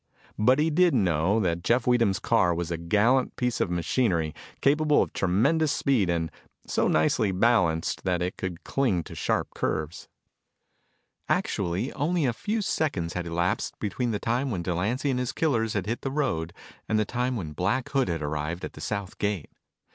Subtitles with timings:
[0.39, 5.03] But he did know that Jeff Weedham's car was a gallant piece of machinery, capable
[5.03, 6.31] of tremendous speed and
[6.65, 10.07] so nicely balanced that it could cling to sharp curves.
[11.29, 15.73] Actually, only a few seconds had elapsed between the time when Delancy and his killers
[15.73, 16.51] had hit the road
[16.89, 19.51] and the time when Black Hood had arrived at the south gate.